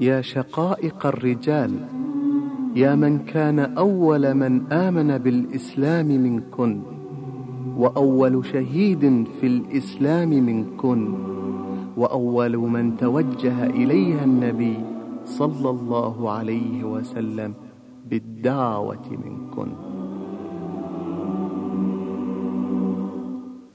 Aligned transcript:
يا 0.00 0.20
شقائق 0.20 1.06
الرجال 1.06 1.70
يا 2.76 2.94
من 2.94 3.18
كان 3.18 3.58
أول 3.58 4.34
من 4.34 4.72
آمن 4.72 5.18
بالإسلام 5.18 6.06
منكن 6.06 6.82
وأول 7.76 8.46
شهيد 8.46 9.28
في 9.40 9.46
الإسلام 9.46 10.28
منكن 10.28 11.14
وأول 11.96 12.56
من 12.56 12.96
توجه 12.96 13.66
إليها 13.66 14.24
النبي 14.24 14.76
صلى 15.24 15.70
الله 15.70 16.30
عليه 16.30 16.84
وسلم 16.84 17.54
بالدعوة 18.10 19.08
منكن 19.10 19.72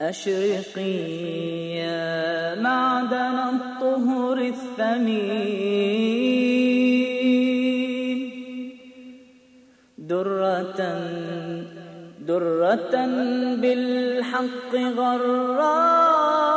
أشرقي 0.00 0.98
يا 1.76 2.54
معدن 2.60 3.38
الطهر 3.56 4.38
الثمين. 4.38 5.86
درة 9.98 10.80
درة 12.28 12.96
بالحق 13.62 14.74
غرّا 14.74 16.55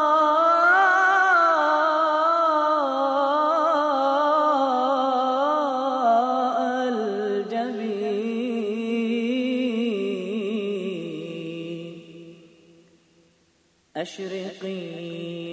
أشرقي 14.02 14.81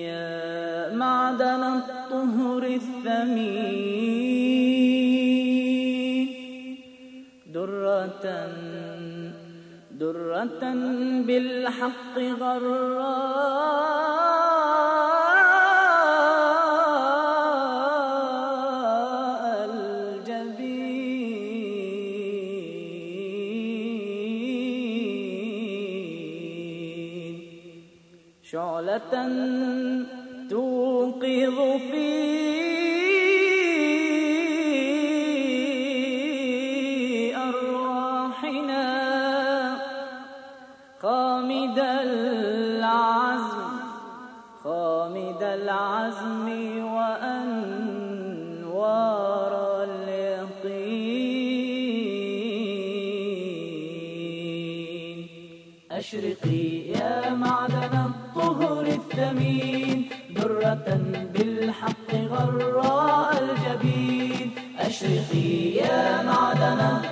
يا 0.03 0.95
معدن 0.95 1.63
الطهر 1.63 2.63
الثمين. 2.63 4.27
درة 7.55 8.23
درة 9.91 10.65
بالحق 11.27 12.19
غرّا 12.19 14.06
شعلة 28.53 29.13
توقظ 30.51 31.59
في 31.91 32.07
أرواحنا. 37.37 38.87
خامد 41.03 41.79
العزم 41.79 43.71
خامد 44.65 45.43
العزم 45.43 46.47
أشرقي 56.07 56.67
يا 56.89 57.35
معدن 57.35 57.95
الطهر 58.11 58.87
الثمين 58.87 60.09
درة 60.31 60.89
بالحق 61.35 62.11
غراء 62.15 63.31
الجبين. 63.43 64.51
أشرقي 64.79 65.75
يا 65.83 66.23
معدن 66.23 66.81
الطهر 66.81 67.06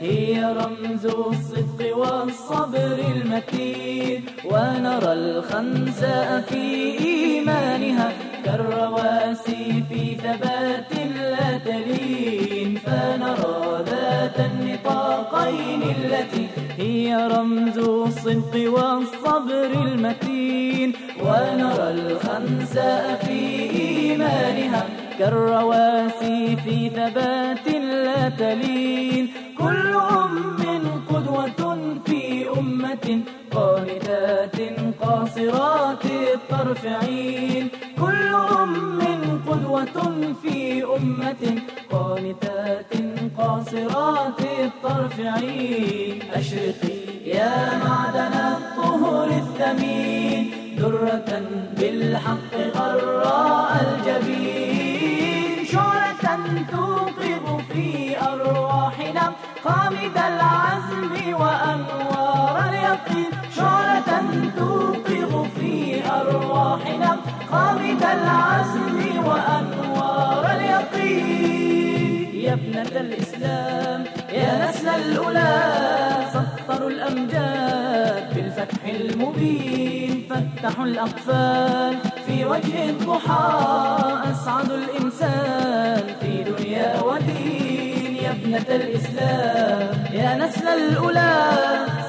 هي 0.00 0.44
رمز 0.44 1.06
الصدق 1.06 1.96
والصبر 1.96 2.98
المتين 3.14 4.24
ونرى 4.44 5.12
الخنساء 5.12 6.40
في 6.40 6.64
إيمانها 6.98 8.12
كالرواسي 8.44 9.84
في 9.88 10.14
ثبات 10.14 10.92
لا 11.16 11.58
تلين. 11.58 12.78
فنرى 12.86 13.84
ذات 13.90 14.40
النطاقين 14.40 15.82
التي 15.82 16.46
هي 16.78 17.28
رمز 17.36 17.78
الصدق 17.78 18.54
والصبر 18.72 19.70
المتين 19.86 20.92
ونرى 21.20 21.90
الخنساء 21.90 23.20
في 23.24 23.38
إيمانها 23.80 24.86
كالرواسي 25.18 26.56
في 26.64 26.88
ثبات 26.88 27.66
لا 28.04 28.28
تلين. 28.28 29.28
كل 29.60 29.94
أم 29.94 31.04
قدوة 31.10 31.62
في 32.06 32.48
أمة 32.58 33.06
قانتات 33.50 34.56
قاصرات 35.02 36.04
الطرف 36.34 36.86
عين 36.86 37.68
كل 38.00 38.34
أم 38.34 39.00
قدوة 39.48 39.96
في 40.42 40.84
أمة 40.96 41.42
قانتات 41.90 42.92
قاصرات 43.38 44.40
الطرف 44.40 45.20
عين 45.20 46.22
أشرقي 46.34 46.98
يا 47.24 47.78
معدن 47.84 48.34
الطهر 48.54 49.28
الثمين 49.42 50.50
درة 50.78 51.30
بالحق 51.78 52.52
غراء 52.76 53.72
الجبين. 53.84 54.69
العزم 60.34 61.12
وأنوار 61.40 62.54
اليقين 62.68 63.30
شعلة 63.56 64.10
توقظ 64.56 65.32
في 65.56 65.72
أرواحنا 66.20 67.10
خامد 67.50 68.02
العزم 68.16 68.98
وأنوار 69.28 70.44
اليقين. 70.56 72.40
يا 72.44 72.52
ابنة 72.52 72.94
الإسلام 73.06 74.04
يا 74.32 74.50
نسل 74.68 74.88
الأولى 74.88 75.52
سطروا 76.34 76.90
الأمجاد 76.90 78.34
بالفتح 78.34 78.82
المبين. 78.84 80.14
فتحوا 80.30 80.84
الأقفال 80.84 81.94
في 82.26 82.44
وجه 82.44 82.90
الضحى 82.90 83.48
أسعد 84.30 84.70
الإنسان 84.70 86.04
في 86.20 86.32
دنيا 86.44 87.02
ودين. 87.02 87.59
ابنة 88.54 88.76
الإسلام. 88.76 90.04
يا 90.12 90.36
نسل 90.36 90.68
الأولى 90.68 91.34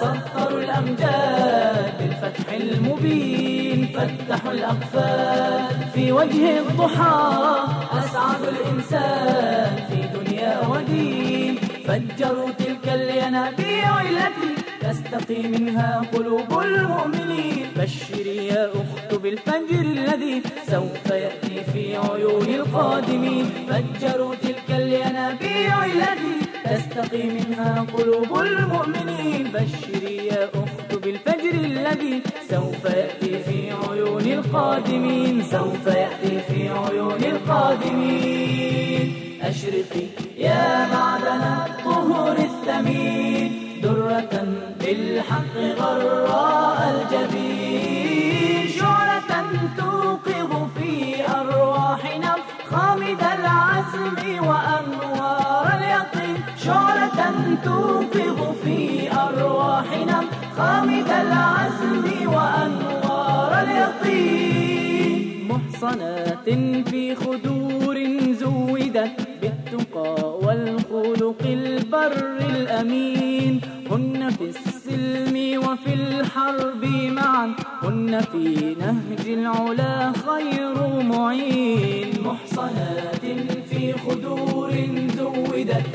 سطروا 0.02 0.60
الأمجاد. 0.60 1.94
بالفتح 2.00 2.54
المبين 2.54 3.88
فتحوا 3.96 4.52
الأقفال. 4.52 5.92
في 5.94 6.12
وجه 6.12 6.60
الضحى 6.60 7.58
أسعد 8.00 8.42
الإنسان. 8.54 9.76
في 9.90 10.00
دنيا 10.18 10.68
ودين 10.68 11.56
فجروا 11.88 12.52
تلك 12.60 12.86
الينابيع 12.88 14.02
التي 14.02 14.52
تستقي 14.82 15.42
منها 15.48 16.02
قلوب 16.14 16.60
المؤمنين. 16.62 17.66
بشري 17.78 18.48
يا 18.48 18.70
أخت 18.82 19.22
بالفجر 19.22 19.82
الذي 19.82 20.42
سوف 20.72 21.06
يأتي 21.12 21.64
في 21.74 21.96
عيون 21.96 22.50
القادمين. 22.60 23.46
فجروا 23.70 24.36
تلك 24.36 24.51
الينابيع 24.78 25.86
التي 25.86 26.36
تستقي 26.66 27.24
منها 27.24 27.86
قلوب 27.94 28.32
المؤمنين. 28.40 29.52
بشري 29.54 30.18
يا 30.28 30.44
أخت 30.46 30.96
بالفجر 31.04 31.54
الذي 31.54 32.22
سوف 32.50 32.86
يأتي 32.86 33.44
في 33.44 33.72
عيون 33.72 34.22
القادمين. 34.22 35.44
سوف 35.44 35.88
يأتي 35.88 36.40
في 36.48 36.70
عيون 36.70 37.24
القادمين. 37.24 39.08
أشرقي 39.42 40.06
يا 40.38 40.88
معدن 40.94 41.42
توقظ 57.64 58.40
في 58.64 58.80
أرواحنا 59.12 60.24
خامد 60.58 61.10
العزم 61.10 62.06
وأنوار 62.34 63.52
اليقين. 63.64 65.48
محصنات 65.50 66.50
في 66.90 67.16
خدور 67.16 67.98
زودت 68.34 69.28
بالتقى 69.42 70.40
والخلق 70.44 71.42
البر 71.46 72.38
الأمين. 72.50 73.62
هن 73.92 74.30
في 74.30 74.44
السلم 74.44 75.36
وفي 75.66 75.94
الحرب 75.94 76.86
معا. 77.18 77.56
هن 77.84 78.22
في 78.32 78.76
نهج 78.80 79.26
العلا 79.28 80.12
خير 80.12 80.76
معين. 81.04 82.10
محصنات 82.26 83.24
في 83.70 83.94
خدور 83.94 84.72
زودت 85.18 85.86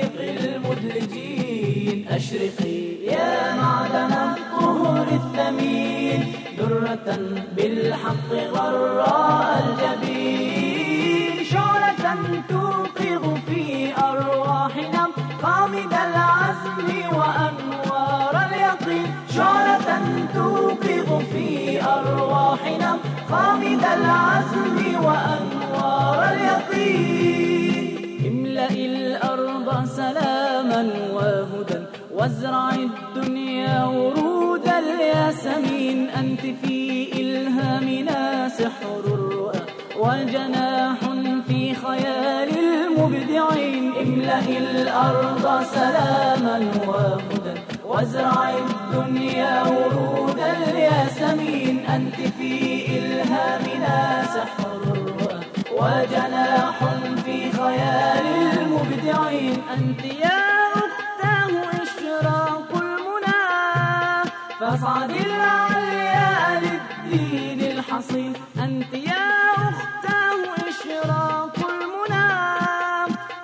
طريق 0.00 0.54
المدلجين 0.54 2.08
أشرقي 2.10 2.80
يا 3.04 3.54
معدن 3.54 4.12
الطهر 4.12 5.06
الثمين 5.20 6.32
درة 6.58 7.08
بالحق 7.56 8.30
غراء 8.54 9.48
الجبين. 9.64 11.44
شعلة 11.44 12.04
توقظ 12.48 13.24
في 13.46 13.92
أرواحنا 13.98 15.04
خامد 15.42 15.92
العزم 16.06 16.88
وأنوار 17.18 18.34
اليقين. 18.46 19.08
شعلة 19.36 19.90
توقظ 20.34 21.08
في 21.32 21.48
أرواحنا 21.82 22.90
خامد 23.30 23.84
العزم 23.96 24.76
وأنوار 25.04 26.20
اليقين. 26.32 27.49
الأرض 28.86 29.86
سلاما 29.86 30.82
وهدى 31.12 31.80
وازرع 32.14 32.70
الدنيا 32.70 33.84
ورود 33.84 34.68
الياسمين. 34.68 36.10
أنت 36.10 36.40
في 36.40 36.76
إلهامنا 37.20 38.48
سحر 38.48 39.00
الرؤى 39.06 39.60
وجناح 39.96 40.98
في 41.48 41.74
خيال 41.74 42.50
المبدعين. 42.58 43.92
املأ 44.02 44.46
الأرض 44.58 45.44
سلاما 45.76 46.58
وهدى 46.86 47.54
وازرع 47.84 48.50
الدنيا 48.50 49.62
ورود 49.62 50.40
الياسمين. 50.40 51.86
أنت 51.96 52.18
في 52.38 52.52
إلهامنا 52.98 54.22
سحر 54.34 54.82
الرؤى 54.82 55.40
وجناح 55.78 56.76
في 57.24 57.52
خيال 57.52 58.09
بدعين 59.02 59.62
أنت 59.74 60.04
يا 60.04 60.40
أختاه 60.74 61.82
إشراق 61.82 62.68
المنى 62.74 63.42
فاصعدي 64.60 65.20
العليا 65.26 66.60
للدين 66.60 67.60
الحصين 67.78 68.32
أنت 68.64 68.94
يا 68.94 69.26
أختاه 69.56 70.40
إشراق 70.68 71.56
المنى 71.70 72.28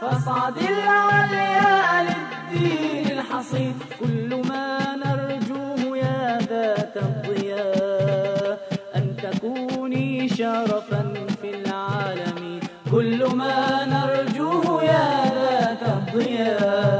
فاصعدي 0.00 0.69
العليا 0.69 2.06
للدين 2.09 3.19
الحصين 3.19 3.79
كل 4.00 4.43
ما 4.49 4.97
نرجوه 4.97 5.97
يا 5.99 6.38
ذات 6.38 6.97
الضياء 6.97 8.59
أن 8.97 9.17
تكوني 9.23 10.29
شرفا 10.29 11.14
في 11.43 11.50
العالم 11.55 12.61
كل 12.91 13.25
ما 13.37 13.85
نرجوه 13.85 14.65
الضياء 16.16 16.95